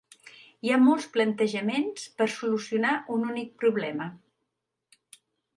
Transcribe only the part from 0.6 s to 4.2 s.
Hi ha molts plantejaments per solucionar un únic problema.